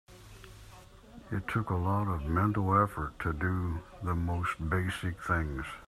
It 1.31 1.47
took 1.47 1.69
a 1.69 1.75
lot 1.75 2.07
of 2.07 2.25
mental 2.25 2.73
effort 2.81 3.19
to 3.19 3.33
do 3.33 3.83
the 4.01 4.15
most 4.15 4.57
basic 4.67 5.21
things. 5.21 5.63